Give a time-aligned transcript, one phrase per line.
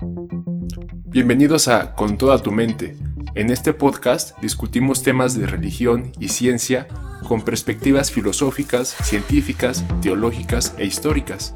[0.00, 2.96] Bienvenidos a Con toda tu mente.
[3.34, 6.88] En este podcast discutimos temas de religión y ciencia
[7.28, 11.54] con perspectivas filosóficas, científicas, teológicas e históricas,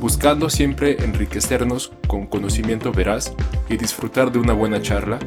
[0.00, 3.32] buscando siempre enriquecernos con conocimiento veraz
[3.68, 5.20] y disfrutar de una buena charla.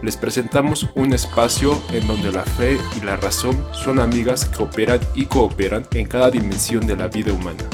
[0.00, 5.00] Les presentamos un espacio en donde la fe y la razón son amigas que operan
[5.16, 7.64] y cooperan en cada dimensión de la vida humana.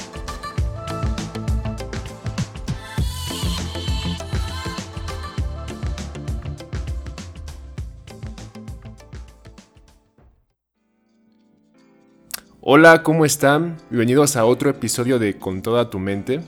[12.70, 13.78] Hola, ¿cómo están?
[13.88, 16.42] Bienvenidos a otro episodio de Con toda tu mente.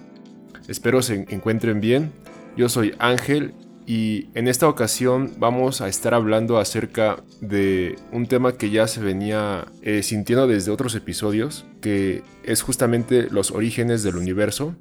[0.68, 2.12] Espero se encuentren bien.
[2.58, 3.54] Yo soy Ángel
[3.86, 9.00] y en esta ocasión vamos a estar hablando acerca de un tema que ya se
[9.00, 14.74] venía eh, sintiendo desde otros episodios, que es justamente los orígenes del universo,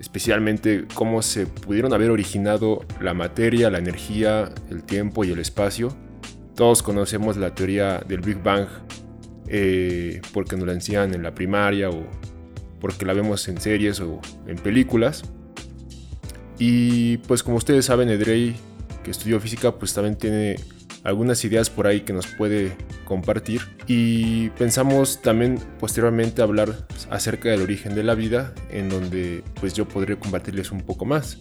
[0.00, 5.96] especialmente cómo se pudieron haber originado la materia, la energía, el tiempo y el espacio.
[6.54, 8.68] Todos conocemos la teoría del Big Bang
[9.48, 12.04] eh, porque nos la enseñan en la primaria o
[12.80, 15.24] porque la vemos en series o en películas.
[16.58, 18.56] Y pues como ustedes saben, Edrey,
[19.02, 20.56] que estudió física, pues también tiene
[21.02, 23.60] algunas ideas por ahí que nos puede compartir.
[23.86, 29.86] Y pensamos también posteriormente hablar acerca del origen de la vida, en donde pues yo
[29.86, 31.38] podré compartirles un poco más.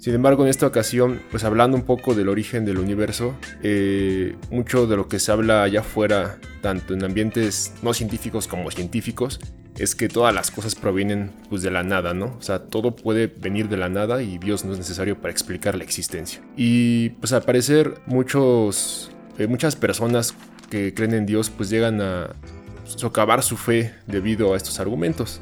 [0.00, 4.86] Sin embargo, en esta ocasión, pues hablando un poco del origen del universo, eh, mucho
[4.86, 9.40] de lo que se habla allá afuera, tanto en ambientes no científicos como científicos,
[9.76, 12.34] es que todas las cosas provienen pues de la nada, ¿no?
[12.38, 15.74] O sea, todo puede venir de la nada y Dios no es necesario para explicar
[15.74, 16.40] la existencia.
[16.56, 20.34] Y pues al parecer muchos, eh, muchas personas
[20.70, 22.36] que creen en Dios pues llegan a
[22.86, 25.40] socavar su fe debido a estos argumentos.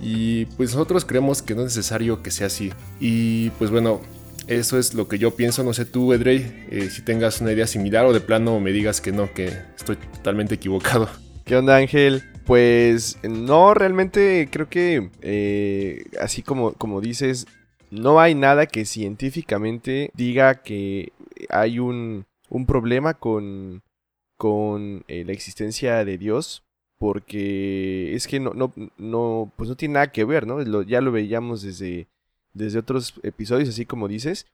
[0.00, 2.72] Y pues nosotros creemos que no es necesario que sea así.
[3.00, 4.00] Y pues bueno,
[4.46, 5.62] eso es lo que yo pienso.
[5.64, 9.00] No sé tú, Edrey, eh, si tengas una idea similar o de plano me digas
[9.00, 11.08] que no, que estoy totalmente equivocado.
[11.44, 12.22] ¿Qué onda, Ángel?
[12.46, 17.46] Pues no, realmente creo que eh, así como, como dices,
[17.90, 21.12] no hay nada que científicamente diga que
[21.48, 23.82] hay un, un problema con,
[24.36, 26.64] con eh, la existencia de Dios
[26.98, 30.82] porque es que no, no, no, pues no tiene nada que ver, ¿no?
[30.82, 32.06] ya lo veíamos desde,
[32.52, 34.46] desde otros episodios, así como dices.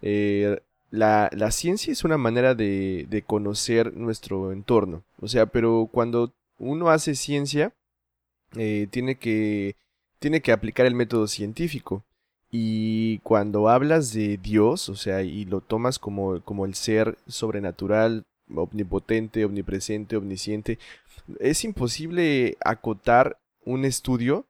[0.00, 0.60] Eh,
[0.90, 5.02] la, ciencia es una manera de, de, conocer nuestro entorno.
[5.20, 7.72] O sea, pero cuando uno hace ciencia,
[8.56, 9.76] eh, tiene, que,
[10.18, 12.04] tiene que aplicar el método científico.
[12.50, 18.24] Y cuando hablas de Dios, o sea, y lo tomas como, como el ser sobrenatural,
[18.54, 20.78] omnipotente, omnipresente, omnisciente,
[21.40, 24.46] es imposible acotar un estudio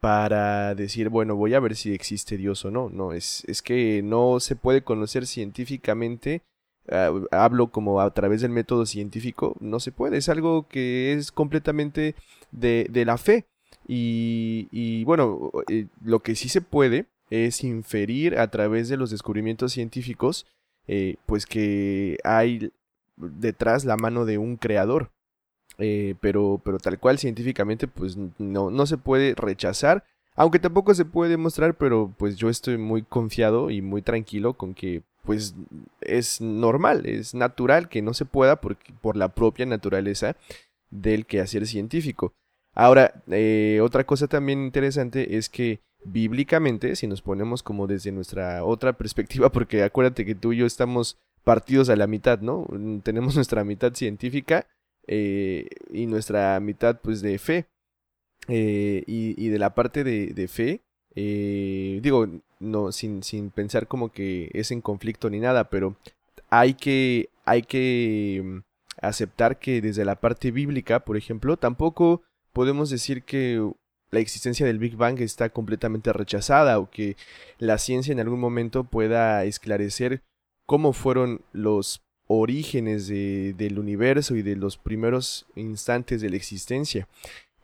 [0.00, 2.90] para decir, bueno, voy a ver si existe Dios o no.
[2.90, 6.42] No, es, es que no se puede conocer científicamente.
[6.90, 11.30] Ah, hablo como a través del método científico, no se puede, es algo que es
[11.30, 12.16] completamente
[12.50, 13.46] de, de la fe.
[13.86, 19.10] Y, y bueno, eh, lo que sí se puede es inferir a través de los
[19.10, 20.46] descubrimientos científicos,
[20.88, 22.72] eh, pues que hay
[23.16, 25.12] detrás la mano de un creador.
[25.78, 30.04] Eh, pero, pero tal cual científicamente pues no, no se puede rechazar.
[30.34, 34.74] Aunque tampoco se puede demostrar, pero pues yo estoy muy confiado y muy tranquilo con
[34.74, 35.54] que pues
[36.00, 40.36] es normal, es natural que no se pueda por, por la propia naturaleza
[40.90, 42.34] del quehacer científico.
[42.74, 48.64] Ahora, eh, otra cosa también interesante es que bíblicamente, si nos ponemos como desde nuestra
[48.64, 52.66] otra perspectiva, porque acuérdate que tú y yo estamos partidos a la mitad, ¿no?
[53.02, 54.66] Tenemos nuestra mitad científica
[55.06, 57.66] eh, y nuestra mitad pues de fe.
[58.48, 60.80] Eh, y, de la parte de, fe,
[61.14, 62.26] eh, digo,
[62.58, 65.96] no, sin, sin, pensar como que es en conflicto ni nada, pero
[66.50, 68.58] hay que, hay que mm,
[69.00, 73.64] aceptar que desde la parte bíblica, por ejemplo, tampoco podemos decir que
[74.10, 77.16] la existencia del Big Bang está completamente rechazada o que
[77.58, 80.22] la ciencia en algún momento pueda esclarecer
[80.66, 82.02] cómo fueron los
[82.40, 87.08] orígenes del universo y de los primeros instantes de la existencia.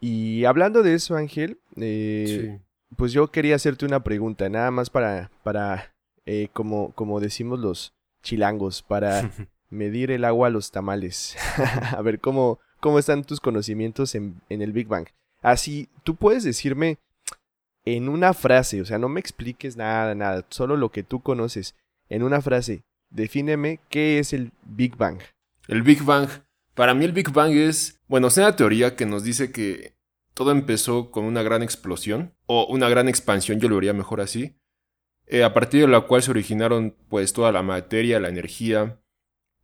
[0.00, 2.61] Y hablando de eso, Ángel, eh,
[2.97, 5.94] pues yo quería hacerte una pregunta, nada más para, para
[6.26, 9.31] eh, como, como decimos los chilangos, para
[9.70, 11.37] medir el agua a los tamales.
[11.97, 15.09] a ver, ¿cómo, ¿cómo están tus conocimientos en, en el Big Bang?
[15.43, 16.99] Así, tú puedes decirme
[17.85, 21.75] en una frase, o sea, no me expliques nada, nada, solo lo que tú conoces,
[22.09, 25.20] en una frase, defíneme qué es el Big Bang.
[25.66, 26.28] El Big Bang.
[26.75, 29.94] Para mí el Big Bang es, bueno, es una teoría que nos dice que
[30.34, 34.56] todo empezó con una gran explosión o una gran expansión, yo lo vería mejor así,
[35.26, 39.00] eh, a partir de la cual se originaron pues toda la materia, la energía.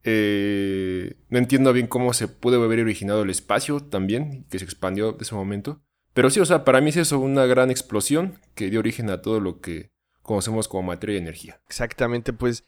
[0.03, 5.13] Eh, no entiendo bien cómo se pudo haber originado el espacio también, que se expandió
[5.13, 5.83] de ese momento.
[6.13, 9.23] Pero sí, o sea, para mí es eso una gran explosión que dio origen a
[9.23, 9.91] todo lo que
[10.23, 11.61] conocemos como materia y energía.
[11.67, 12.65] Exactamente, pues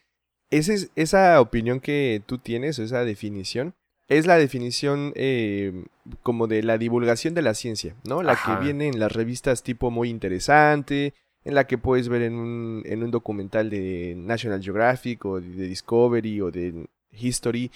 [0.50, 3.74] esa, es, esa opinión que tú tienes, esa definición,
[4.08, 5.84] es la definición eh,
[6.22, 8.22] como de la divulgación de la ciencia, ¿no?
[8.22, 11.14] La que viene en las revistas tipo muy interesante,
[11.44, 15.68] en la que puedes ver en un, en un documental de National Geographic o de
[15.68, 17.70] Discovery o de History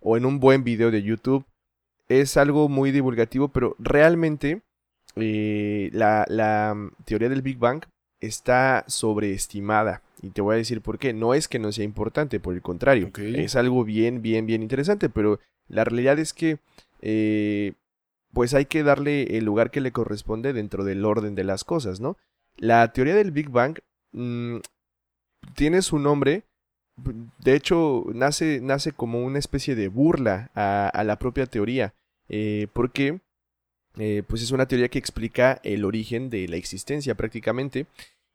[0.00, 1.44] o en un buen video de YouTube.
[2.08, 4.62] Es algo muy divulgativo, pero realmente
[5.16, 6.74] eh, la, la
[7.04, 7.84] teoría del Big Bang
[8.20, 10.02] está sobreestimada.
[10.22, 11.12] Y te voy a decir por qué.
[11.12, 13.10] No es que no sea importante, por el contrario.
[13.16, 16.58] Es algo bien, bien, bien interesante, pero la realidad es que
[17.00, 17.72] eh,
[18.32, 22.00] pues hay que darle el lugar que le corresponde dentro del orden de las cosas,
[22.00, 22.16] ¿no?
[22.56, 23.78] La teoría del Big Bang
[24.12, 24.58] mm,
[25.54, 26.44] tiene su nombre,
[27.38, 31.94] de hecho nace, nace como una especie de burla a, la propia teoría,
[32.28, 33.20] eh, porque
[33.96, 37.86] eh, pues es una teoría que explica el origen de la existencia prácticamente.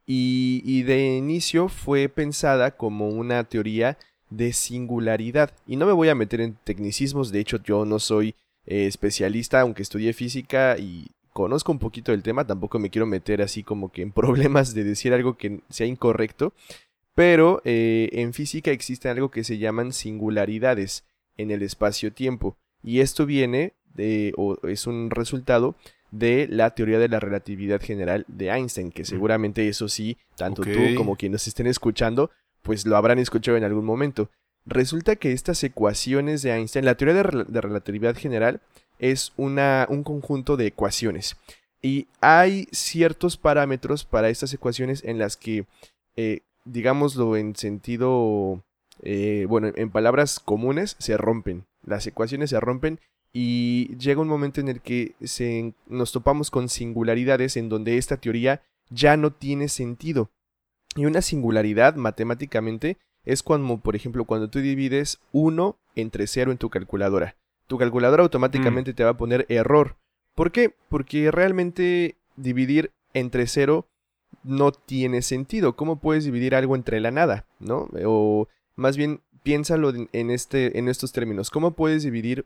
[0.07, 3.97] Y, de inicio fue pensada como una teoría
[4.29, 5.51] de singularidad.
[5.65, 8.35] Y no me voy a meter en tecnicismos, de hecho yo no soy
[8.65, 13.41] eh, especialista, aunque estudié física y conozco un poquito del tema, tampoco me quiero meter
[13.41, 16.53] así como que en problemas de decir algo que sea incorrecto.
[17.15, 21.05] Pero eh, en física existe algo que se llaman singularidades
[21.37, 22.57] en el espacio-tiempo.
[22.83, 23.73] Y esto viene
[24.35, 25.75] o es un resultado
[26.17, 30.95] de la teoría de la relatividad general de Einstein, que seguramente eso sí, tanto tú
[30.95, 32.31] como quienes estén escuchando,
[32.61, 34.29] pues lo habrán escuchado en algún momento.
[34.65, 38.61] Resulta que estas ecuaciones de Einstein, la teoría de, relatividad general
[38.97, 41.35] es una, un conjunto de ecuaciones.
[41.81, 45.65] Y hay ciertos parámetros para estas ecuaciones en las que,
[46.15, 48.63] eh, digámoslo en sentido,
[49.03, 51.65] eh, bueno, en palabras comunes, se rompen.
[51.85, 52.99] Las ecuaciones se rompen
[53.37, 55.13] y llega un momento en el que
[55.87, 60.31] nos topamos con singularidades en donde esta teoría ya no tiene sentido.
[60.95, 66.57] Y una singularidad matemáticamente es cuando, por ejemplo, cuando tú divides 1 entre 0 en
[66.57, 67.35] tu calculadora.
[67.67, 68.95] Tu calculadora automáticamente mm.
[68.95, 69.97] te va a poner error.
[70.33, 70.73] ¿Por qué?
[70.87, 73.85] Porque realmente dividir entre 0
[74.45, 75.75] no tiene sentido.
[75.75, 77.45] ¿Cómo puedes dividir algo entre la nada?
[77.59, 77.89] ¿No?
[78.05, 78.47] O
[78.77, 81.49] más bien piénsalo en, este, en estos términos.
[81.49, 82.45] ¿Cómo puedes dividir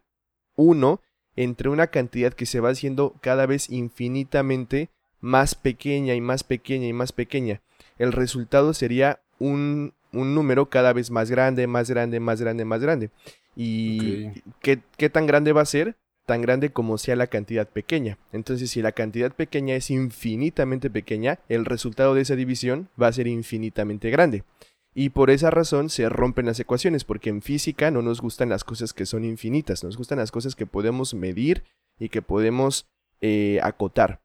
[0.59, 1.01] 1
[1.35, 4.89] entre una cantidad que se va haciendo cada vez infinitamente
[5.21, 7.61] más pequeña y más pequeña y más pequeña.
[7.97, 13.09] El resultado sería un, número cada vez más grande, más grande, más grande, más grande.
[13.55, 14.29] ¿Y
[14.61, 15.95] ¿qué, qué tan grande va a ser?
[16.25, 18.17] Tan grande como sea la cantidad pequeña.
[18.31, 23.13] Entonces, si la cantidad pequeña es infinitamente pequeña, el resultado de esa división va a
[23.13, 24.43] ser infinitamente grande.
[24.93, 28.63] Y por esa razón se rompen las ecuaciones, porque en física no nos gustan las
[28.63, 31.63] cosas que son infinitas, nos gustan las cosas que podemos medir
[31.99, 32.87] y que podemos
[33.21, 34.21] eh, acotar.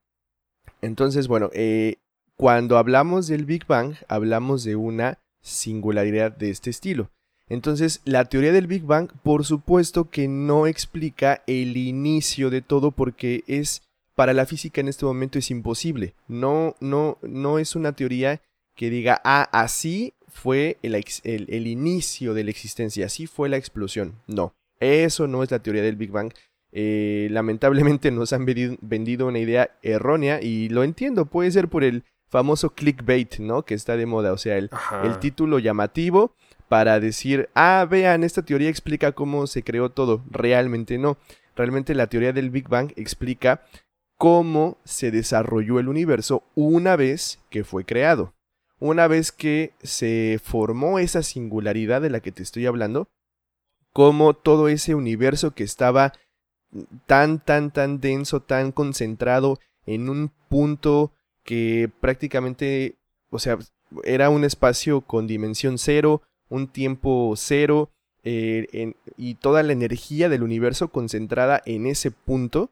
[0.80, 1.96] Entonces, bueno, eh,
[2.36, 7.10] cuando hablamos del Big Bang, hablamos de una singularidad de este estilo.
[7.48, 12.90] Entonces, la teoría del Big Bang, por supuesto que no explica el inicio de todo
[12.90, 13.82] porque es
[14.14, 16.14] para la física en este momento es imposible.
[16.26, 18.40] No, no, no es una teoría
[18.74, 24.20] que diga, ah, así fue el, inicio de la existencia, así fue la explosión.
[24.26, 26.32] No, eso no es la teoría del Big Bang.
[26.72, 32.02] Eh, lamentablemente nos han vendido una idea errónea y lo entiendo, puede ser por el
[32.28, 33.64] famoso clickbait, ¿no?
[33.64, 34.70] Que está de moda, o sea, el,
[35.04, 36.34] el título llamativo
[36.68, 40.24] para decir, ah, vean, esta teoría explica cómo se creó todo.
[40.30, 41.16] Realmente no.
[41.54, 43.62] Realmente la teoría del Big Bang explica
[44.18, 48.34] cómo se desarrolló el universo una vez que fue creado
[48.78, 53.08] una vez que se formó esa singularidad de la que te estoy hablando,
[53.92, 56.12] como todo ese universo que estaba
[57.06, 61.12] tan, tan, tan denso, tan concentrado en un punto
[61.44, 62.96] que prácticamente,
[63.30, 63.58] o sea,
[64.02, 67.90] era un espacio con dimensión cero, un tiempo cero,
[68.24, 72.70] eh, y toda la energía del universo concentrada en ese punto,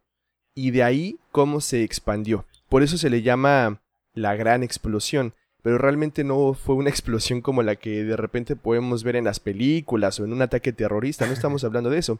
[0.54, 2.47] y de ahí cómo se expandió.
[2.68, 3.82] Por eso se le llama
[4.14, 9.04] la gran explosión pero realmente no fue una explosión como la que de repente podemos
[9.04, 12.19] ver en las películas o en un ataque terrorista, no estamos hablando de eso.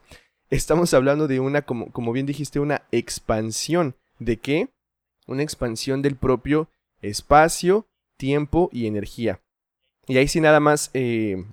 [0.49, 3.95] Estamos hablando de una, como, como bien dijiste, una expansión.
[4.19, 4.69] ¿De qué?
[5.25, 6.69] Una expansión del propio
[7.01, 9.41] espacio, tiempo y energía.
[10.07, 11.43] Y ahí sí nada más, eh,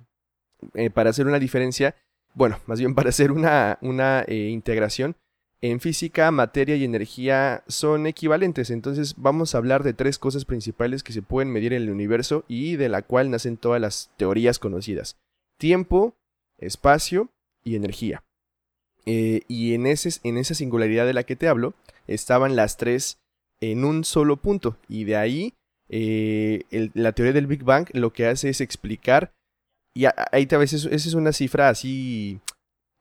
[0.73, 1.95] eh, para hacer una diferencia,
[2.33, 5.15] bueno, más bien para hacer una, una eh, integración,
[5.61, 11.03] en física, materia y energía son equivalentes, entonces vamos a hablar de tres cosas principales
[11.03, 14.57] que se pueden medir en el universo y de la cual nacen todas las teorías
[14.57, 15.17] conocidas.
[15.59, 16.15] Tiempo,
[16.57, 17.29] espacio
[17.63, 18.23] y energía.
[19.05, 21.75] Eh, y en, ese, en esa singularidad de la que te hablo,
[22.07, 23.19] estaban las tres
[23.59, 24.77] en un solo punto.
[24.89, 25.53] Y de ahí,
[25.89, 26.63] eh,
[26.95, 29.31] la teoría del Big Bang lo que hace es explicar,
[29.93, 32.39] y ahí a veces esa es una cifra así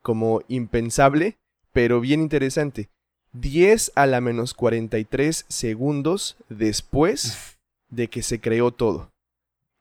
[0.03, 1.39] como impensable,
[1.73, 2.89] pero bien interesante.
[3.33, 7.59] 10 a la menos 43 segundos después
[7.89, 9.11] de que se creó todo.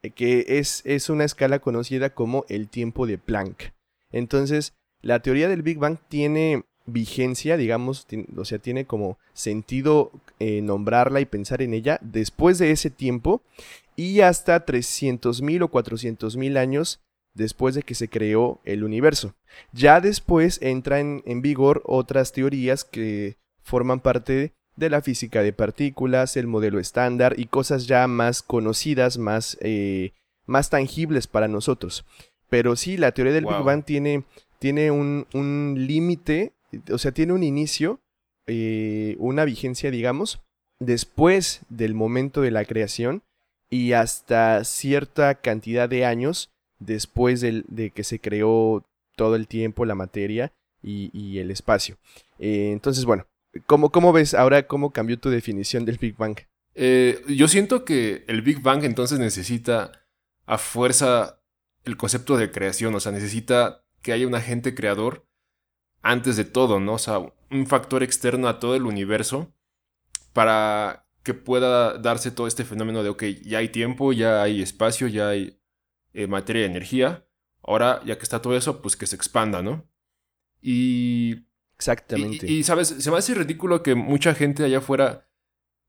[0.02, 3.74] Eh, que es, es una escala conocida como el tiempo de Planck.
[4.12, 10.62] Entonces, la teoría del Big Bang tiene vigencia, digamos, o sea, tiene como sentido eh,
[10.62, 13.42] nombrarla y pensar en ella después de ese tiempo
[13.96, 17.00] y hasta 300.000 o 400.000 años
[17.40, 19.34] después de que se creó el universo.
[19.72, 26.38] Ya después entran en vigor otras teorías que forman parte de la física de partículas,
[26.38, 30.12] el modelo estándar y cosas ya más conocidas, más, eh,
[30.46, 32.06] más tangibles para nosotros.
[32.50, 34.24] Pero sí, la teoría del Big Bang tiene,
[34.60, 35.26] tiene un,
[35.78, 36.54] límite,
[36.92, 38.02] o sea, tiene un inicio,
[38.48, 40.42] eh, una vigencia, digamos,
[40.80, 43.24] después del momento de la creación
[43.70, 49.96] y hasta cierta cantidad de años después de que se creó todo el tiempo, la
[49.96, 51.98] materia y, el espacio.
[52.40, 53.28] Eh, entonces, bueno,
[53.66, 56.38] ¿cómo, ¿cómo, ves ahora cómo cambió tu definición del Big Bang?
[56.76, 59.92] Eh, yo siento que el Big Bang entonces necesita
[60.46, 61.42] a fuerza
[61.84, 65.26] el concepto de creación, o sea, necesita que haya un agente creador
[66.02, 66.94] antes de todo, ¿no?
[66.94, 67.20] O sea,
[67.52, 69.52] un factor externo a todo el universo
[70.32, 75.08] para que pueda darse todo este fenómeno de, ok, ya hay tiempo, ya hay espacio,
[75.08, 75.59] ya hay
[76.14, 77.26] eh, materia y energía.
[77.62, 79.88] Ahora, ya que está todo eso, pues que se expanda, ¿no?
[80.62, 81.46] Y...
[81.76, 82.46] Exactamente.
[82.52, 85.30] Y, sabes, se me hace ridículo que mucha gente allá afuera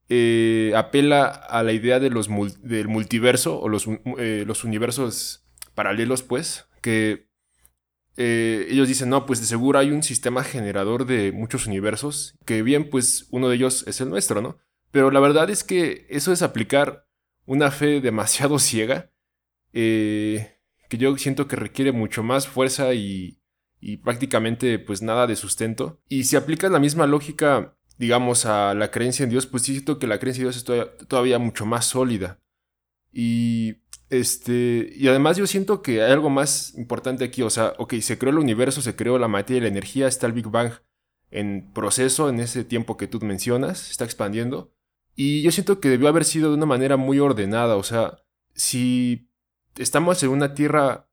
[0.07, 2.29] eh, apela a la idea de los
[2.61, 3.87] del multiverso o los,
[4.17, 7.29] eh, los universos paralelos, pues, que
[8.15, 12.89] ellos dicen, no, pues de seguro hay un sistema generador de muchos universos, que bien,
[12.89, 14.59] pues uno de ellos es el nuestro, ¿no?
[14.91, 17.07] Pero la verdad es que eso es aplicar
[17.45, 19.10] una fe demasiado ciega
[19.73, 20.59] eh,
[20.89, 23.37] que yo siento que requiere mucho más fuerza y,
[24.03, 26.01] prácticamente pues nada de sustento.
[26.07, 30.07] Y si aplicas la misma lógica, digamos, a la creencia en Dios, pues siento que
[30.07, 32.39] la creencia en Dios es todavía, mucho más sólida.
[33.11, 33.77] Y
[34.09, 38.17] este, y además yo siento que hay algo más importante aquí, o sea, ok, se
[38.17, 40.73] creó el universo, se creó la materia y la energía, está el Big Bang
[41.31, 44.73] en proceso en ese tiempo que tú mencionas, está expandiendo.
[45.15, 48.17] Y yo siento que debió haber sido de una manera muy ordenada, o sea,
[48.53, 49.30] si
[49.77, 51.09] estamos en una tierra,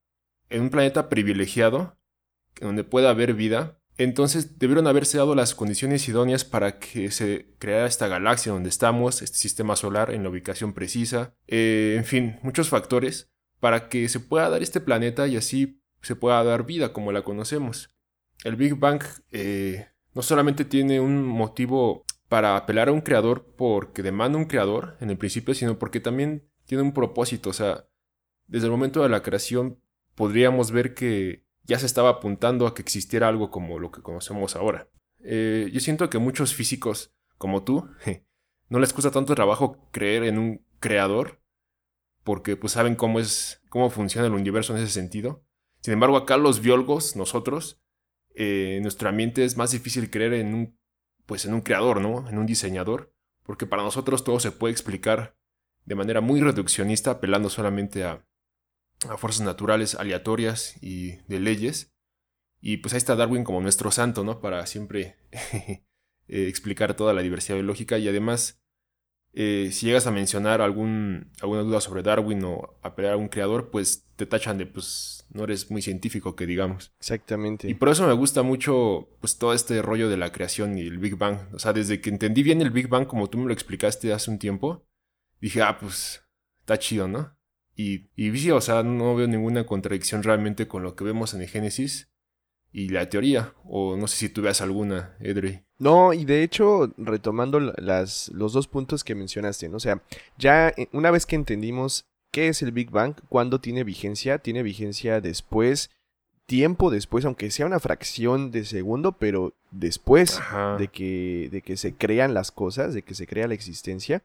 [0.51, 1.97] en un planeta privilegiado,
[2.61, 7.87] donde pueda haber vida, entonces debieron haberse dado las condiciones idóneas para que se creara
[7.87, 12.69] esta galaxia donde estamos, este sistema solar en la ubicación precisa, eh, en fin, muchos
[12.69, 17.11] factores para que se pueda dar este planeta y así se pueda dar vida como
[17.11, 17.91] la conocemos.
[18.45, 24.05] El Big Bang eh, no solamente tiene un motivo para apelar a un creador porque
[24.05, 27.88] demanda un creador en el principio, sino porque también tiene un propósito, o sea,
[28.49, 29.81] desde el momento de la creación
[30.15, 34.57] podríamos ver que ya se estaba apuntando a que existiera algo como lo que conocemos
[34.57, 34.89] ahora.
[35.23, 37.89] Eh, yo siento que muchos físicos, como tú,
[38.69, 41.41] no les cuesta tanto trabajo creer en un creador,
[42.25, 45.45] porque pues saben cómo es, cómo funciona el universo en ese sentido.
[45.81, 47.81] Sin embargo, acá los biólogos, nosotros,
[48.35, 50.79] eh, en nuestro ambiente es más difícil creer en un,
[51.27, 52.29] pues en un creador, ¿no?
[52.29, 53.13] En un diseñador,
[53.45, 55.37] porque para nosotros todo se puede explicar
[55.85, 58.28] de manera muy reduccionista, apelando solamente a,
[59.09, 61.93] a fuerzas naturales aleatorias y de leyes.
[62.61, 64.41] Y pues ahí está Darwin como nuestro santo, ¿no?
[64.41, 65.83] Para siempre eh,
[66.27, 68.61] explicar toda la diversidad biológica y además,
[69.33, 73.71] eh, si llegas a mencionar algún, alguna duda sobre Darwin o apelar a un creador,
[73.71, 76.93] pues te tachan de, pues, no eres muy científico, que digamos.
[76.99, 77.69] Exactamente.
[77.71, 80.99] Y por eso me gusta mucho, pues, todo este rollo de la creación y el
[80.99, 81.55] Big Bang.
[81.55, 84.33] O sea, desde que entendí bien el Big Bang como tú me lo explicaste hace
[84.33, 84.85] un tiempo,
[85.41, 86.25] dije, ah, pues,
[86.61, 87.38] está chido, ¿no?
[87.79, 91.49] Y, y o sea, no veo ninguna contradicción realmente con lo que vemos en el
[91.49, 92.09] Génesis
[92.73, 93.55] y la teoría.
[93.65, 95.63] O no sé si tú veas alguna, Edry.
[95.79, 99.77] No, y de hecho, retomando las, los dos puntos que mencionaste, ¿no?
[99.77, 100.03] o sea,
[100.39, 104.65] ya eh, una vez que entendimos qué es el Big Bang, cuándo tiene vigencia, tiene
[104.65, 105.91] vigencia después,
[106.47, 110.41] tiempo después, aunque sea una fracción de segundo, pero después
[110.79, 114.25] de que, de que se crean las cosas, de que se crea la existencia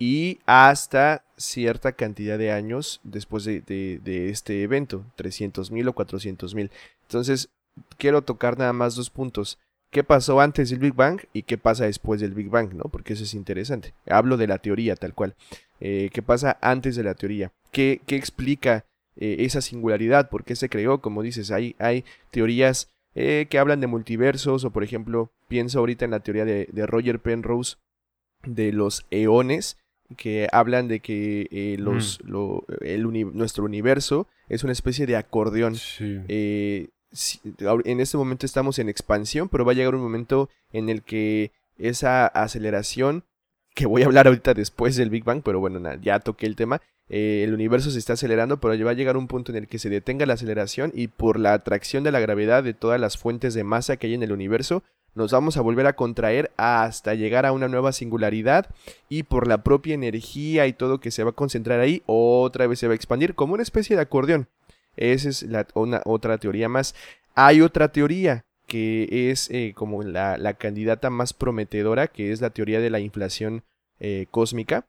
[0.00, 6.70] y hasta cierta cantidad de años después de, este evento, 300.000 o 400.000.
[7.02, 7.50] Entonces,
[7.98, 9.58] quiero tocar nada más dos puntos.
[9.92, 12.84] qué pasó antes del Big Bang y qué pasa después del Big Bang, ¿no?
[12.84, 13.92] Porque eso es interesante.
[14.06, 15.34] Hablo de la teoría tal cual.
[15.80, 17.52] Eh, ¿Qué pasa antes de la teoría?
[17.70, 20.30] ¿Qué, qué explica eh, esa singularidad?
[20.30, 21.00] ¿Por qué se creó?
[21.00, 26.04] Como dices, hay, hay teorías eh, que hablan de multiversos o por ejemplo, pienso ahorita
[26.04, 27.76] en la teoría de, Roger Penrose
[28.44, 29.76] de los eones
[30.16, 33.36] que hablan de que los, mm.
[33.36, 35.76] nuestro universo es una especie de acordeón.
[35.98, 36.90] en
[38.00, 42.26] este momento estamos en expansión, pero va a llegar un momento en el que esa
[42.26, 43.24] aceleración
[43.74, 46.80] que voy a hablar ahorita después del Big Bang, pero bueno, ya toqué el tema.
[47.08, 49.78] Eh, el universo se está acelerando, pero va a llegar un punto en el que
[49.78, 53.54] se detenga la aceleración y por la atracción de la gravedad de todas las fuentes
[53.54, 54.82] de masa que hay en el universo,
[55.14, 58.66] nos vamos a volver a contraer hasta llegar a una nueva singularidad
[59.08, 62.78] y por la propia energía y todo que se va a concentrar ahí, otra vez
[62.78, 64.48] se va a expandir como una especie de acordeón.
[64.96, 65.66] Esa es la,
[66.04, 66.94] otra teoría más.
[67.34, 72.50] Hay otra teoría que es eh, como la, la, candidata más prometedora, que es la
[72.50, 73.64] teoría de la inflación
[73.98, 74.86] eh, cósmica,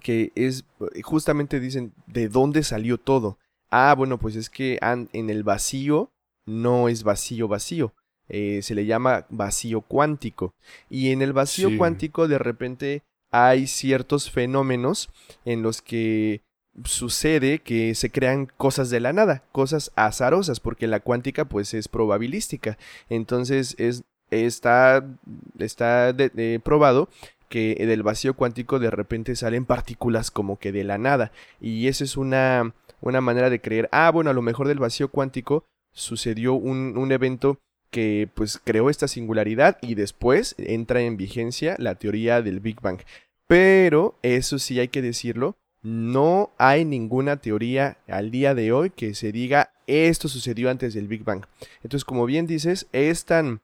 [0.00, 3.38] que es eh, justamente dicen de dónde salió todo.
[3.70, 6.12] Ah, bueno, pues es que en el vacío
[6.46, 7.94] no es vacío vacío,
[8.28, 10.54] se le llama vacío cuántico.
[10.88, 15.10] Y en el vacío cuántico de repente hay ciertos fenómenos
[15.44, 16.42] en los que
[16.84, 21.88] sucede que se crean cosas de la nada, cosas azarosas, porque la cuántica pues es
[21.88, 22.78] probabilística.
[23.08, 25.04] Entonces es, está,
[25.58, 26.14] está
[26.62, 27.08] probado
[27.48, 31.30] que del vacío cuántico de repente salen partículas como que de la nada.
[31.60, 35.08] Y eso es una, una manera de creer, ah, bueno, a lo mejor del vacío
[35.08, 37.58] cuántico sucedió un, un evento
[37.94, 42.98] que pues creó esta singularidad y después entra en vigencia la teoría del Big Bang.
[43.46, 49.14] Pero eso sí hay que decirlo, no hay ninguna teoría al día de hoy que
[49.14, 51.44] se diga esto sucedió antes del Big Bang.
[51.84, 53.60] Entonces, como bien dices, es tan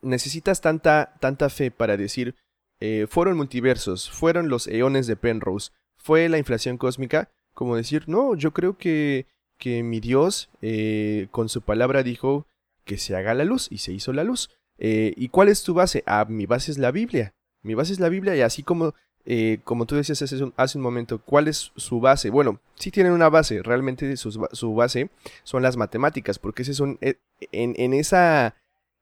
[0.00, 2.34] necesitas tanta tanta fe para decir
[2.80, 8.36] eh, fueron multiversos, fueron los eones de Penrose, fue la inflación cósmica, como decir, no,
[8.36, 9.26] yo creo que,
[9.58, 12.46] que mi Dios eh, con su palabra dijo
[12.86, 14.48] que se haga la luz y se hizo la luz.
[14.78, 16.02] Eh, ¿Y cuál es tu base?
[16.06, 17.34] Ah, mi base es la Biblia.
[17.62, 18.94] Mi base es la Biblia y así como
[19.28, 22.30] eh, como tú decías hace un, momento, ¿cuál es su base?
[22.30, 25.10] Bueno, sí tienen una base, realmente su, base
[25.42, 27.16] son las matemáticas, porque ese son, eh,
[27.50, 28.54] en, esa,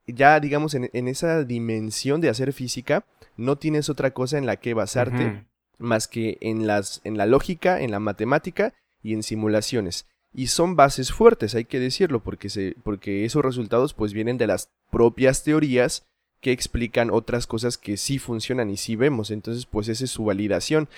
[0.06, 3.04] ya digamos, en, esa dimensión de hacer física,
[3.37, 5.44] no tienes otra cosa en la que basarte
[5.76, 10.06] más que en, las, en la lógica, en la matemática y en simulaciones.
[10.34, 14.48] Y son bases fuertes, hay que decirlo, porque, se, porque esos resultados pues vienen de
[14.48, 16.06] las propias teorías
[16.40, 19.30] que explican otras cosas que sí funcionan y sí vemos.
[19.30, 20.88] Entonces, pues esa es su validación.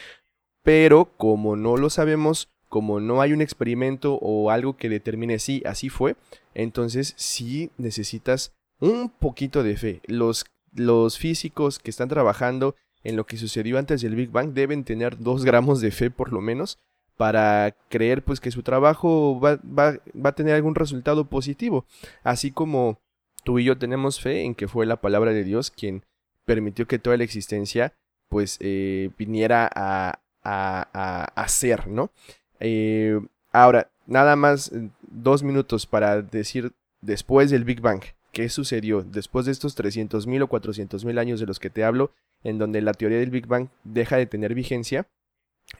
[0.63, 5.63] Pero como no lo sabemos, como no hay un experimento o algo que determine si
[5.65, 6.17] así fue,
[6.55, 10.01] entonces sí necesitas un poquito de fe.
[10.07, 14.83] Los, los físicos que están trabajando en lo que sucedió antes del Big Bang deben
[14.83, 16.79] tener dos gramos de fe por lo menos
[17.17, 21.87] para creer pues que su trabajo va, va, va a tener algún resultado positivo.
[22.23, 22.99] Así como
[23.45, 26.05] tú y yo tenemos fe en que fue la palabra de Dios quien
[26.45, 27.95] permitió que toda la existencia
[28.29, 32.11] pues eh, viniera a, a, ser, ¿no?
[32.61, 33.21] Eh,
[33.53, 38.03] ahora, nada más eh, dos minutos para decir después del Big Bang,
[38.33, 39.03] ¿qué sucedió?
[39.03, 42.95] Después de estos 300.000 o 400.000 años de los que te hablo, en donde la
[42.95, 45.07] teoría del Big Bang deja de tener vigencia,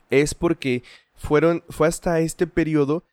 [0.09, 0.83] es porque
[1.17, 3.03] fueron, fue hasta este periodo,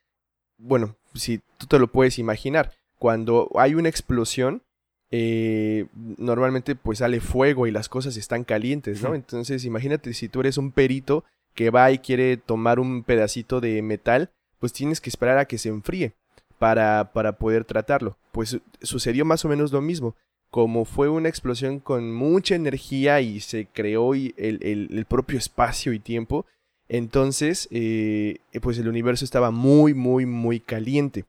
[0.59, 4.63] bueno, si tú te lo puedes imaginar, cuando hay una explosión,
[5.11, 9.15] eh, normalmente pues sale fuego y las cosas están calientes, ¿no?
[9.15, 13.81] Entonces imagínate si tú eres un perito que va y quiere tomar un pedacito de
[13.83, 16.15] metal, pues tienes que esperar a que se enfríe
[16.59, 18.17] para, para poder tratarlo.
[18.33, 20.17] Pues sucedió más o menos lo mismo.
[20.51, 25.99] Como fue una explosión con mucha energía y se creó el, el, propio espacio y
[25.99, 26.47] tiempo,
[26.89, 31.25] entonces eh, pues el universo estaba muy, muy, muy caliente.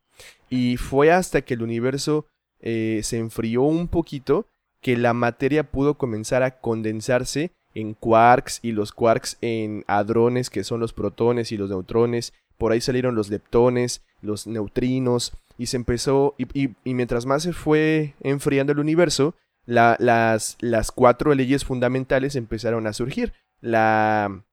[0.50, 2.26] Y fue hasta que el universo
[2.60, 4.48] eh, se enfrió un poquito
[4.82, 10.64] que la materia pudo comenzar a condensarse en quarks y los quarks en hadrones que
[10.64, 12.34] son los protones y los neutrones.
[12.58, 18.14] Por ahí salieron los leptones, los neutrinos y se empezó y, mientras más se fue
[18.22, 23.34] enfriando el universo, las, las cuatro leyes fundamentales empezaron a surgir.
[23.62, 24.44] La,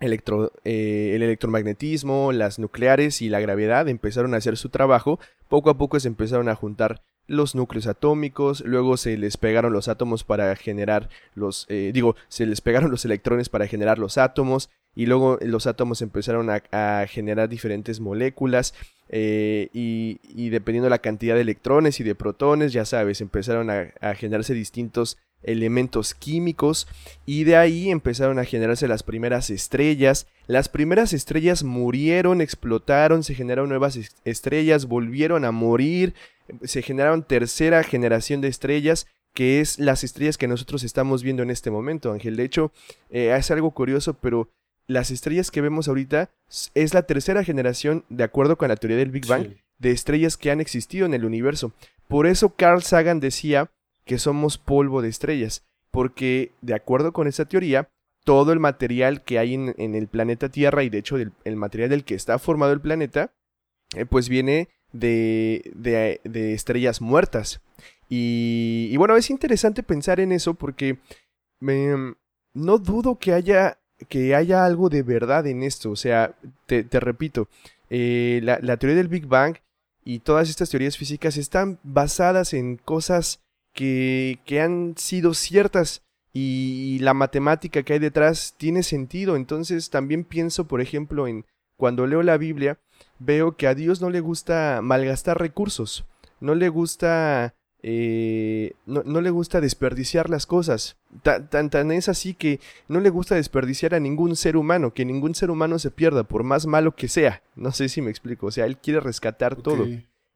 [0.00, 5.78] eh, el electromagnetismo, las nucleares y la gravedad empezaron a hacer su trabajo, poco a
[5.78, 10.54] poco se empezaron a juntar los núcleos atómicos, luego se les pegaron los átomos para
[10.56, 15.38] generar los, eh, digo, se les pegaron los electrones para generar los átomos, y luego
[15.40, 18.74] los átomos empezaron a, generar diferentes moléculas
[19.08, 23.92] eh, y, dependiendo de la cantidad de electrones y de protones, ya sabes, empezaron a,
[24.00, 26.86] a, generarse distintos elementos químicos
[27.26, 30.26] y de ahí empezaron a generarse las primeras estrellas.
[30.46, 36.14] Las primeras estrellas murieron, explotaron, se generaron nuevas estrellas, volvieron a morir,
[36.62, 41.50] se generaron tercera generación de estrellas que es las estrellas que nosotros estamos viendo en
[41.50, 42.36] este momento, Ángel.
[42.36, 42.72] De hecho,
[43.10, 44.48] eh, es algo curioso, pero
[44.86, 46.30] las estrellas que vemos ahorita
[46.74, 50.52] es la tercera generación, de acuerdo con la teoría del Big Bang, de estrellas que
[50.52, 51.72] han existido en el universo.
[52.06, 53.70] Por eso Carl Sagan decía
[54.04, 57.88] que somos polvo de estrellas, porque de acuerdo con esa teoría,
[58.24, 62.04] todo el material que hay en, el planeta Tierra, y de hecho el, material del
[62.04, 63.32] que está formado el planeta,
[63.94, 67.60] eh, pues viene de, de, estrellas muertas.
[68.08, 70.98] Y, bueno, es interesante pensar en eso porque
[71.60, 75.90] no dudo que haya, que haya algo de verdad en esto.
[75.90, 76.34] O sea,
[76.66, 77.48] te, repito,
[77.90, 79.56] eh, la, la, teoría del Big Bang
[80.04, 83.43] y todas estas teorías físicas están basadas en cosas
[83.74, 89.36] que, que han sido ciertas y la matemática que hay detrás tiene sentido.
[89.36, 92.78] Entonces también pienso, por ejemplo, en cuando leo la Biblia,
[93.18, 96.04] veo que a Dios no le gusta malgastar recursos,
[96.40, 97.54] no le gusta...
[97.86, 100.96] Eh, no, no, le gusta desperdiciar las cosas.
[101.22, 102.58] Tan, tan, es así que
[102.88, 106.44] no le gusta desperdiciar a ningún ser humano, que ningún ser humano se pierda, por
[106.44, 107.42] más malo que sea.
[107.56, 108.46] No sé si me explico.
[108.46, 109.86] O sea, él quiere rescatar todo.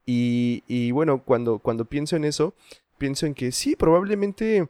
[0.05, 2.53] Y, y, bueno, cuando, cuando pienso en eso,
[2.99, 4.69] pienso en que sí, probablemente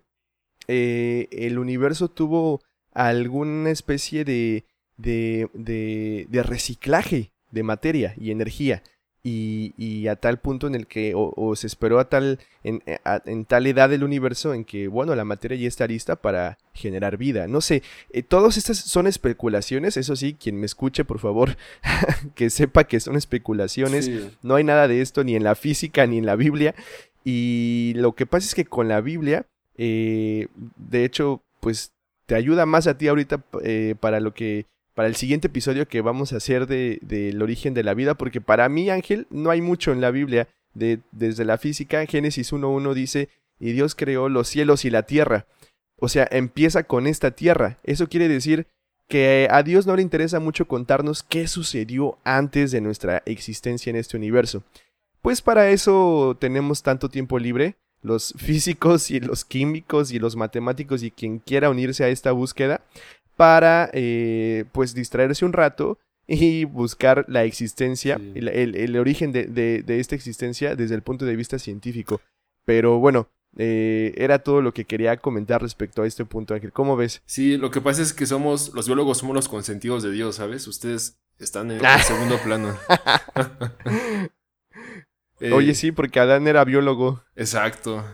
[0.69, 2.61] eh, el universo tuvo
[2.93, 4.65] alguna especie de,
[4.97, 8.83] de, de, reciclaje de materia y energía.
[9.31, 12.83] Y, a tal punto en el que o, se esperó a tal en,
[13.27, 17.19] en, tal edad del universo en que bueno la materia ya está lista para generar
[17.19, 21.59] vida no sé eh, todas estas son especulaciones eso sí quien me escuche por favor
[22.37, 24.11] que sepa que son especulaciones
[24.41, 26.75] no hay nada de esto ni en la física ni en la Biblia
[27.25, 31.93] y lo que pasa es que con la Biblia, eh, de hecho, pues
[32.27, 36.01] te ayuda más a ti ahorita eh, para lo que para el siguiente episodio que
[36.01, 39.61] vamos a hacer del de, origen de la vida, porque para mí, Ángel, no hay
[39.61, 40.49] mucho en la Biblia.
[40.75, 43.29] De, desde la física, Génesis 1.1 dice,
[43.61, 45.47] y Dios creó los cielos y la tierra.
[45.97, 47.79] O sea, empieza con esta tierra.
[47.85, 48.67] Eso quiere decir
[49.09, 53.97] que a Dios no le interesa mucho contarnos qué sucedió antes de nuestra existencia en
[53.97, 54.63] este universo.
[55.23, 61.03] Pues para eso tenemos tanto tiempo libre, los físicos y los químicos y los matemáticos
[61.03, 62.81] y quien quiera unirse a esta búsqueda
[63.37, 70.77] para eh, pues distraerse un rato y buscar la existencia, el, origen de, esta existencia
[70.77, 72.21] desde el punto de vista científico.
[72.67, 76.71] Pero bueno, eh, era todo lo que quería comentar respecto a este punto, Ángel.
[76.71, 77.23] ¿Cómo ves?
[77.25, 80.67] Sí, lo que pasa es que somos, los biólogos somos los consentidos de Dios, ¿sabes?
[80.67, 82.77] Ustedes están en el segundo plano.
[85.41, 87.23] Oye, eh, sí, porque Adán era biólogo.
[87.37, 88.05] Exacto.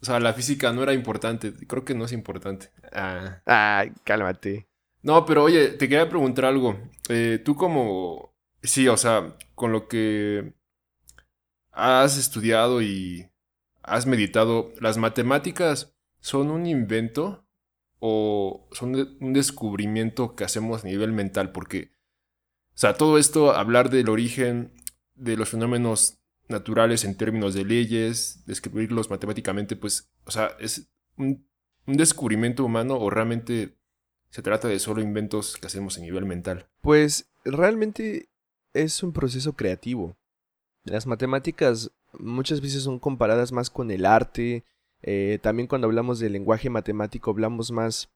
[0.00, 1.52] O sea, la física no era importante.
[1.66, 2.70] Creo que no es importante.
[2.92, 3.84] Ah.
[4.04, 4.68] Cálmate.
[5.02, 6.78] No, pero oye, te quería preguntar algo.
[7.08, 8.34] Eh, tú como...
[8.62, 10.54] Sí, o sea, con lo que
[11.72, 13.30] has estudiado y
[13.82, 17.46] has meditado, ¿las matemáticas son un invento
[17.98, 21.52] o son un descubrimiento que hacemos a nivel mental?
[21.52, 21.92] Porque,
[22.74, 24.74] o sea, todo esto, hablar del origen
[25.14, 26.19] de los fenómenos
[26.50, 31.46] naturales en términos de leyes, describirlos matemáticamente, pues, o sea, es un,
[31.86, 33.76] descubrimiento humano o realmente
[34.28, 36.68] se trata de solo inventos que hacemos a nivel mental?
[36.82, 38.28] Pues realmente
[38.74, 40.16] es un proceso creativo.
[40.84, 44.62] Las matemáticas muchas veces son comparadas más con el arte.
[45.02, 48.08] Eh, también cuando hablamos del lenguaje matemático hablamos más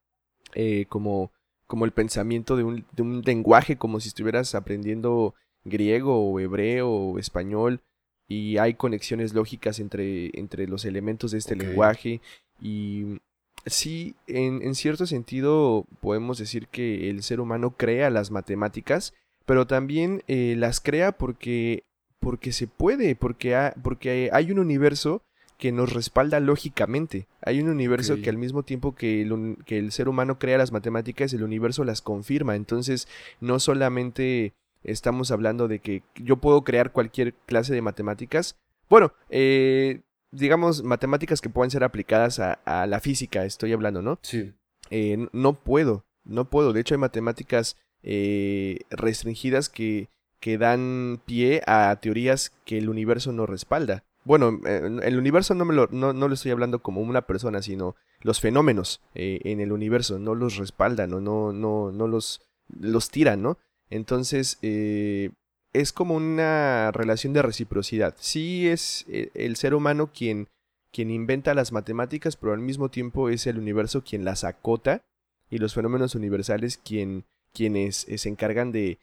[0.54, 1.32] eh, como,
[1.66, 6.88] como el pensamiento de un, de un lenguaje, como si estuvieras aprendiendo griego o hebreo
[6.88, 7.82] o español
[8.28, 12.20] y hay conexiones lógicas entre, entre los elementos de este lenguaje
[12.60, 13.20] y
[13.66, 19.14] sí, en, cierto sentido podemos decir que el ser humano crea las matemáticas,
[19.46, 21.84] pero también eh, las crea porque,
[22.20, 25.22] porque se puede, porque, porque hay un universo
[25.58, 27.26] que nos respalda lógicamente.
[27.40, 30.72] Hay un universo que al mismo tiempo que el, que el ser humano crea las
[30.72, 32.56] matemáticas, el universo las confirma.
[32.56, 33.08] Entonces,
[33.40, 34.52] no solamente
[34.84, 38.56] estamos hablando de que yo puedo crear cualquier clase de matemáticas.
[38.88, 44.18] Bueno, eh, digamos, matemáticas que puedan ser aplicadas a, la física, estoy hablando, ¿no?
[44.22, 44.52] Sí.
[44.90, 46.72] Eh, no puedo, no puedo.
[46.72, 50.08] De hecho, hay matemáticas eh, restringidas que,
[50.40, 54.04] que dan pie a teorías que el universo no respalda.
[54.24, 57.94] Bueno, el universo no, me lo, no, no lo estoy hablando como una persona, sino
[58.20, 63.42] los fenómenos en el universo no los respaldan o no, no, no los los tiran,
[63.42, 63.58] ¿no?
[63.90, 65.30] Entonces, eh,
[65.72, 68.14] es como una relación de reciprocidad.
[68.18, 70.48] Sí es eh, el ser humano quien,
[70.92, 75.02] quien inventa las matemáticas, pero al mismo tiempo es el universo quien las acota
[75.50, 78.98] y los fenómenos universales quien, quienes se encargan de,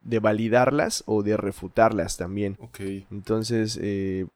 [0.00, 2.56] de validarlas o de refutarlas también.
[2.60, 2.80] Ok.
[3.10, 4.26] Entonces, eh,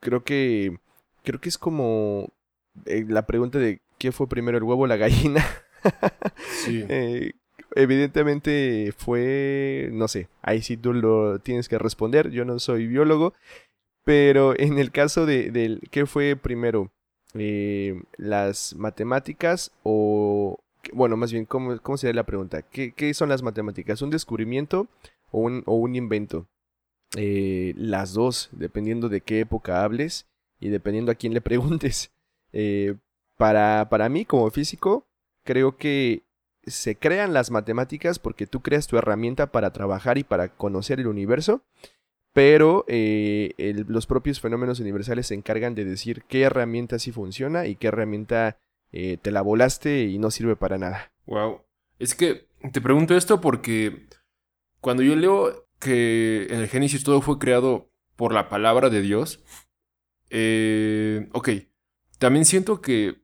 [0.00, 0.78] creo que
[1.22, 2.28] creo que es como
[2.84, 5.44] la pregunta de ¿qué fue primero el huevo o la gallina?
[6.64, 6.84] Sí.
[7.74, 13.34] evidentemente fue, no sé, ahí sí tú lo tienes que responder, yo no soy biólogo,
[14.04, 16.90] pero en el caso de, del, ¿qué fue primero?
[17.36, 20.58] Eh, ¿Las matemáticas o,
[20.92, 22.62] bueno, más bien, ¿cómo, cómo sería la pregunta?
[22.62, 24.02] ¿Qué, ¿Qué, son las matemáticas?
[24.02, 24.86] ¿Un descubrimiento
[25.32, 26.46] o un, o un invento?
[27.16, 30.26] Eh, las dos, dependiendo de qué época hables
[30.60, 32.10] y dependiendo a quién le preguntes.
[32.56, 32.94] Eh,
[33.36, 35.08] para, para mí, como físico,
[35.42, 36.22] creo que
[36.66, 41.06] se crean las matemáticas porque tú creas tu herramienta para trabajar y para conocer el
[41.06, 41.62] universo,
[42.32, 43.54] pero eh,
[43.86, 48.58] los propios fenómenos universales se encargan de decir qué herramienta sí funciona y qué herramienta
[48.92, 51.12] eh, te la volaste y no sirve para nada.
[51.26, 51.62] Wow.
[51.98, 54.06] Es que te pregunto esto porque
[54.80, 59.44] cuando yo leo que en el Génesis todo fue creado por la palabra de Dios,
[60.30, 61.50] eh, ok,
[62.18, 63.22] también siento que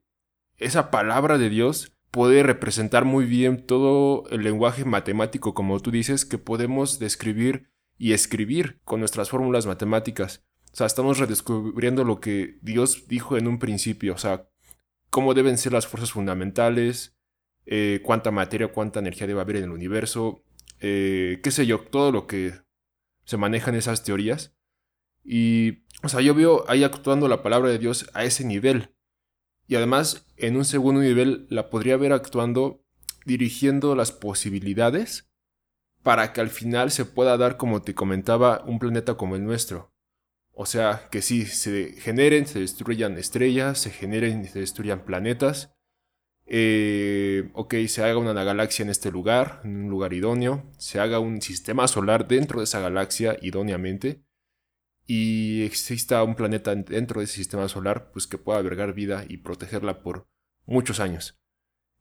[0.57, 6.25] esa palabra de Dios puede representar muy bien todo el lenguaje matemático, como tú dices,
[6.25, 10.43] que podemos describir y escribir con nuestras fórmulas matemáticas.
[10.73, 14.49] O sea, estamos redescubriendo lo que Dios dijo en un principio, o sea,
[15.09, 17.15] cómo deben ser las fuerzas fundamentales,
[17.65, 20.43] eh, cuánta materia, cuánta energía debe haber en el universo,
[20.79, 22.53] eh, qué sé yo, todo lo que
[23.25, 24.55] se maneja en esas teorías.
[25.23, 28.95] Y, o sea, yo veo ahí actuando la palabra de Dios a ese nivel.
[29.71, 32.83] Y además, en un segundo nivel, la podría ver actuando
[33.25, 35.31] dirigiendo las posibilidades
[36.03, 39.93] para que al final se pueda dar, como te comentaba, un planeta como el nuestro.
[40.51, 45.73] O sea, que sí, se generen, se destruyan estrellas, se generen y se destruyan planetas.
[46.47, 50.69] Eh, ok, se haga una galaxia en este lugar, en un lugar idóneo.
[50.79, 54.21] Se haga un sistema solar dentro de esa galaxia idóneamente
[55.13, 59.39] y exista un planeta dentro de ese sistema solar pues que pueda albergar vida y
[59.39, 60.29] protegerla por
[60.65, 61.37] muchos años.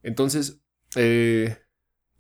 [0.04, 0.62] Entonces,
[0.94, 1.58] eh,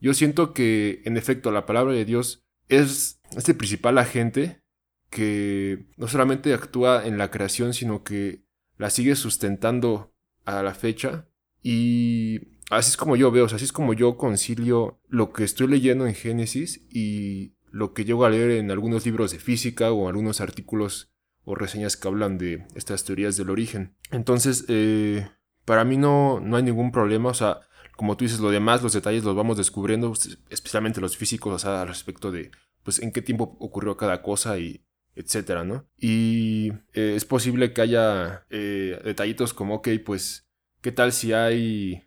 [0.00, 4.64] yo siento que en efecto la palabra de Dios es este principal agente
[5.10, 8.42] que no solamente actúa en la creación, sino que
[8.76, 10.12] la sigue sustentando
[10.44, 11.28] a la fecha.
[11.62, 16.08] Y así es como yo veo, así es como yo concilio lo que estoy leyendo
[16.08, 20.40] en Génesis y lo que llego a leer en algunos libros de física o algunos
[20.40, 21.12] artículos
[21.44, 23.96] o reseñas que hablan de estas teorías del origen.
[24.10, 25.28] Entonces, eh,
[25.64, 27.60] para mí no, no hay ningún problema, o sea,
[27.96, 30.12] como tú dices, lo demás, los detalles los vamos descubriendo,
[30.48, 32.50] especialmente los físicos, o sea, respecto de,
[32.82, 35.86] pues, en qué tiempo ocurrió cada cosa y etcétera, ¿no?
[35.98, 40.48] Y eh, es posible que haya eh, detallitos como, ok, pues,
[40.80, 42.04] ¿qué tal si hay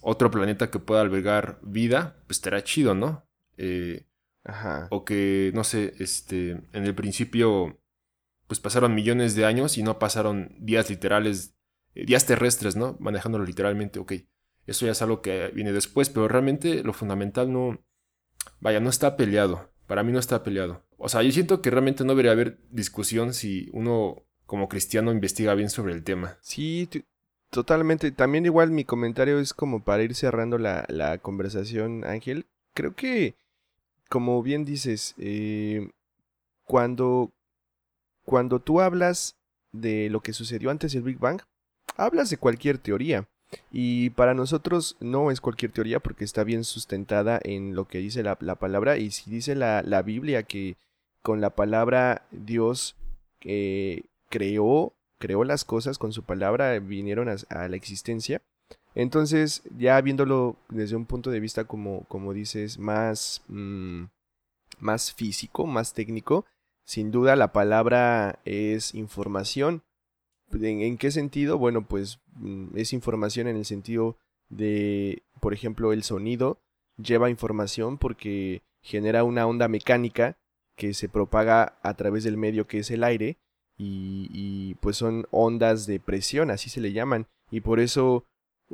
[0.00, 2.22] otro planeta que pueda albergar vida?
[2.26, 3.28] Pues estará chido, ¿no?
[3.56, 4.06] Eh,
[4.90, 7.78] o que, no sé, este, en el principio,
[8.46, 11.54] pues pasaron millones de años y no pasaron días literales,
[11.94, 12.96] eh, días terrestres, ¿no?
[13.00, 14.12] Manejándolo literalmente, ok.
[14.66, 17.82] Eso ya es algo que viene después, pero realmente lo fundamental no,
[18.60, 19.70] vaya, no está peleado.
[19.86, 20.84] Para mí no está peleado.
[20.98, 25.54] O sea, yo siento que realmente no debería haber discusión si uno como cristiano investiga
[25.54, 26.36] bien sobre el tema.
[26.42, 26.88] Sí,
[27.50, 28.10] totalmente.
[28.12, 32.46] También igual mi comentario es como para ir cerrando la, la conversación, Ángel.
[32.74, 33.36] Creo que
[34.08, 35.90] como bien dices, eh,
[36.64, 37.32] cuando,
[38.24, 39.36] cuando tú hablas
[39.72, 41.40] de lo que sucedió antes del Big Bang,
[41.96, 43.28] hablas de cualquier teoría.
[43.70, 48.22] Y para nosotros no es cualquier teoría porque está bien sustentada en lo que dice
[48.22, 48.98] la, palabra.
[48.98, 50.76] Y si dice la, la, Biblia que
[51.22, 52.94] con la palabra Dios
[53.40, 58.42] eh, creó, creó las cosas, con su palabra vinieron a la existencia,
[58.94, 64.04] entonces, ya viéndolo desde un punto de vista, como, como dices, más, mm,
[64.80, 66.46] más físico, más técnico,
[66.84, 69.82] sin duda la palabra es información.
[70.52, 71.58] ¿En, qué sentido?
[71.58, 74.16] Bueno, pues mm, es información en el sentido
[74.48, 76.58] de, por ejemplo, el sonido
[76.96, 80.38] lleva información porque genera una onda mecánica
[80.76, 83.36] que se propaga a través del medio que es el aire
[83.76, 87.26] y, y pues son ondas de presión, así se le llaman.
[87.50, 88.24] Y por eso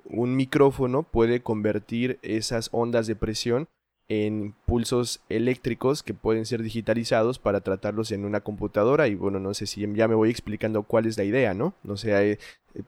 [0.04, 3.68] un micrófono puede convertir esas ondas de presión
[4.08, 9.54] en pulsos eléctricos que pueden ser digitalizados para tratarlos en una computadora y bueno, no
[9.54, 11.74] sé si ya me voy explicando cuál es la idea, ¿no?
[11.82, 12.38] No sé, eh,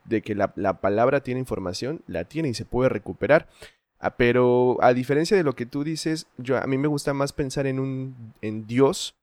[0.05, 3.49] de que la, palabra tiene información, la tiene y se puede recuperar.
[3.99, 7.33] Ah, pero a diferencia de lo que tú dices, yo, a mí me gusta más
[7.33, 9.15] pensar en un en Dios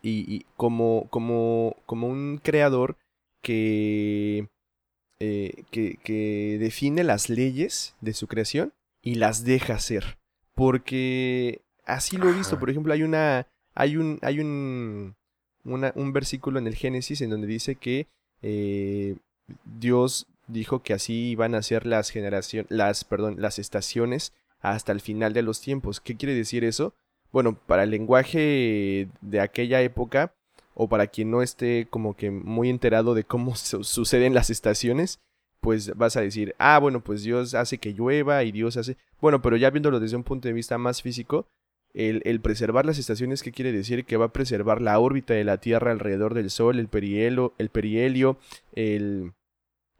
[0.00, 2.96] y, como, como, como un creador
[3.42, 4.48] que,
[5.18, 10.18] eh, que, que define las leyes de su creación y las deja ser.
[10.54, 12.58] Porque así lo he visto.
[12.58, 13.46] Por ejemplo, hay una.
[13.74, 14.18] Hay un.
[14.22, 15.14] Hay un.
[15.64, 18.08] un versículo en el Génesis en donde dice que
[18.42, 19.16] eh,
[19.64, 22.70] Dios dijo que así iban a ser las generaciones.
[22.70, 26.00] Las, perdón, las estaciones hasta el final de los tiempos.
[26.00, 26.94] ¿Qué quiere decir eso?
[27.32, 30.34] Bueno, para el lenguaje de aquella época,
[30.76, 35.18] o para quien no esté como que muy enterado de cómo suceden las estaciones,
[35.60, 38.96] pues vas a decir, ah, bueno, pues Dios hace que llueva y Dios hace...
[39.20, 41.48] Bueno, pero ya viéndolo desde un punto de vista más físico,
[41.94, 44.04] el, preservar las estaciones, ¿qué quiere decir?
[44.04, 47.70] Que va a preservar la órbita de la Tierra alrededor del Sol, el perihelio, el,
[47.70, 48.36] perihelio,
[48.74, 49.32] el,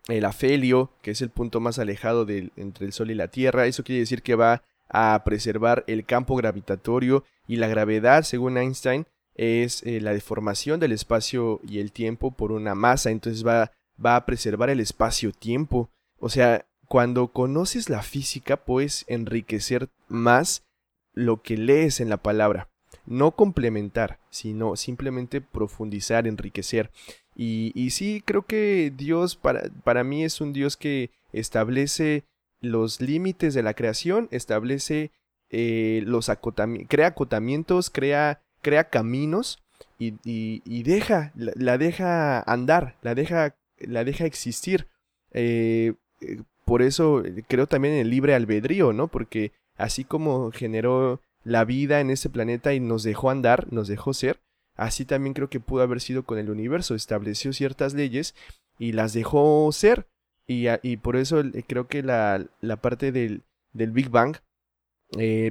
[0.08, 3.66] el afelio, que es el punto más alejado entre el Sol y la Tierra.
[3.66, 9.06] Eso quiere decir que va a preservar el campo gravitatorio y la gravedad, según Einstein,
[9.36, 13.10] es eh, la deformación del espacio y el tiempo por una masa.
[13.10, 13.72] Entonces va
[14.04, 15.90] va a preservar el espacio-tiempo.
[16.18, 20.64] O sea, cuando conoces la física puedes enriquecer más
[21.12, 22.68] lo que lees en la palabra.
[23.06, 26.90] No complementar, sino simplemente profundizar, enriquecer.
[27.34, 32.24] Y, y sí, creo que Dios para, para mí es un Dios que establece
[32.60, 35.12] los límites de la creación, establece
[35.50, 39.62] eh, los acotamientos, crea acotamientos, crea, crea caminos
[39.96, 44.88] y, deja, la, deja andar, la deja la deja existir.
[45.30, 49.06] Eh, eh, por eso eh, creo también en el libre albedrío, ¿no?
[49.06, 54.14] Porque así como generó la vida en este planeta y nos dejó andar, nos dejó
[54.14, 54.40] ser,
[54.74, 56.96] así también creo que pudo haber sido con el universo.
[56.96, 58.34] Estableció ciertas leyes
[58.80, 60.08] y las dejó ser.
[60.48, 64.38] Y, y por eso creo que la, la parte del, del, Big Bang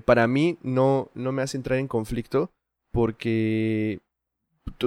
[0.03, 2.51] para mí no, no me hace entrar en conflicto
[2.95, 3.99] porque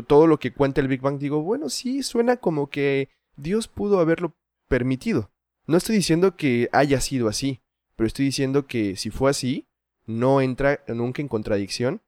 [0.07, 4.01] todo lo que cuenta el Big Bang digo, bueno, sí, suena como que Dios pudo
[4.01, 4.35] haberlo
[4.67, 5.31] permitido.
[5.67, 7.61] No estoy diciendo que haya sido así,
[7.97, 9.67] pero estoy diciendo que si fue así,
[10.07, 12.01] no entra nunca en contradicción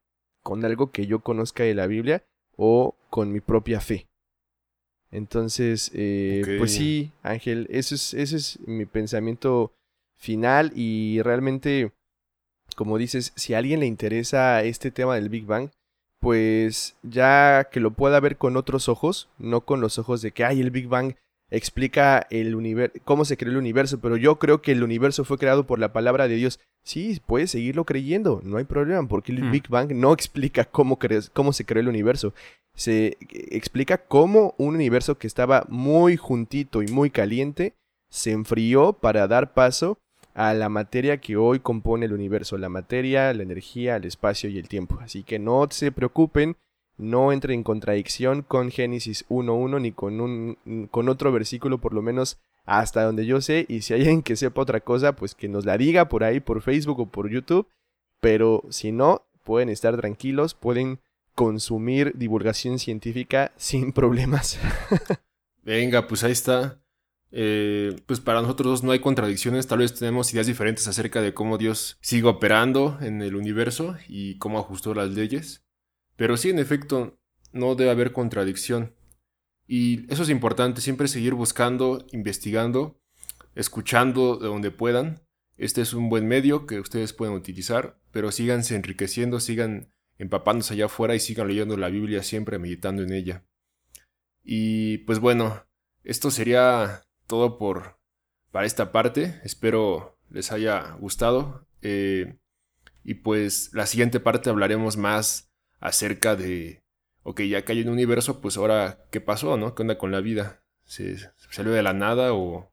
[0.43, 2.25] con algo que yo conozca de la Biblia
[2.57, 4.09] o con mi propia fe.
[5.11, 9.75] Entonces, eh, pues sí, Ángel, ese es, ese es mi pensamiento
[10.17, 11.93] final y realmente,
[12.75, 15.69] como dices, si a alguien le interesa este tema del Big Bang,
[16.21, 20.45] pues ya que lo pueda ver con otros ojos, no con los ojos de que,
[20.45, 21.15] ay, el Big Bang
[21.51, 25.39] explica el universo, cómo se creó el universo, pero yo creo que el universo fue
[25.39, 26.61] creado por la palabra de Dios.
[26.85, 29.51] Sí, puedes seguirlo creyendo, no hay problema, porque el hmm.
[29.51, 30.99] Big Bang no explica cómo,
[31.33, 32.35] cómo se creó el universo.
[32.77, 37.75] Se explica cómo un universo que estaba muy juntito y muy caliente
[38.11, 39.99] se enfrió para dar paso
[40.41, 44.57] a la materia que hoy compone el universo, la materia, la energía, el espacio y
[44.57, 44.99] el tiempo.
[45.03, 46.57] Así que no se preocupen,
[46.97, 52.01] no entre en contradicción con Génesis 1.1 ni con, un, con otro versículo, por lo
[52.01, 55.47] menos hasta donde yo sé, y si hay alguien que sepa otra cosa, pues que
[55.47, 57.67] nos la diga por ahí, por Facebook o por YouTube,
[58.21, 61.01] pero si no, pueden estar tranquilos, pueden
[61.35, 64.59] consumir divulgación científica sin problemas.
[65.65, 66.80] Venga, pues ahí está.
[67.33, 71.59] Eh, pues para nosotros no hay contradicciones, tal vez tenemos ideas diferentes acerca de cómo
[71.59, 75.65] Dios sigue operando en el universo y cómo ajustó las leyes.
[76.17, 77.19] Pero sí, en efecto,
[77.53, 78.95] no debe haber contradicción.
[79.67, 83.01] Y eso es importante, siempre seguir buscando, investigando,
[83.55, 85.23] escuchando de donde puedan.
[85.57, 90.87] Este es un buen medio que ustedes pueden utilizar, pero síganse enriqueciendo, sigan empapándose allá
[90.87, 93.45] afuera y sigan leyendo la Biblia siempre, meditando en ella.
[94.43, 95.65] Y pues bueno,
[96.03, 97.97] esto sería todo por
[98.51, 99.41] para esta parte.
[99.45, 101.65] Espero les haya gustado.
[101.81, 102.37] Eh,
[103.05, 106.83] y pues la siguiente parte hablaremos más acerca de,
[107.23, 109.75] ok, ya que hay un universo, pues ahora, ¿qué pasó, no?
[109.75, 110.63] ¿Qué onda con la vida?
[110.85, 111.17] ¿Se,
[111.51, 112.71] salió de la nada o,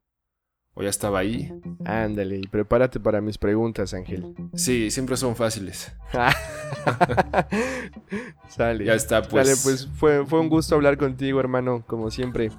[0.73, 1.53] o ya estaba ahí?
[1.85, 4.35] Ándale, y prepárate para mis preguntas, Ángel.
[4.55, 5.93] Sí, siempre son fáciles.
[8.49, 8.85] Sale.
[8.85, 9.47] Ya está, pues.
[9.47, 12.51] Sale, pues fue, fue un gusto hablar contigo, hermano, como siempre.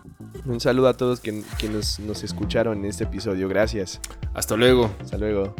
[0.44, 3.48] Un saludo a todos que, que nos, nos escucharon en este episodio.
[3.48, 4.00] Gracias.
[4.34, 4.90] Hasta luego.
[5.00, 5.54] Hasta luego.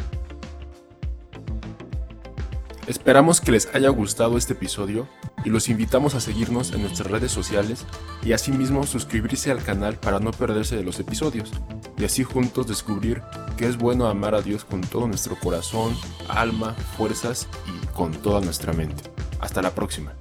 [2.89, 5.07] Esperamos que les haya gustado este episodio
[5.45, 7.85] y los invitamos a seguirnos en nuestras redes sociales
[8.25, 11.53] y asimismo suscribirse al canal para no perderse de los episodios
[11.99, 13.21] y así juntos descubrir
[13.59, 15.95] que es bueno amar a Dios con todo nuestro corazón,
[16.31, 19.03] alma, fuerzas y con toda nuestra mente.
[19.39, 20.15] Hasta la próxima.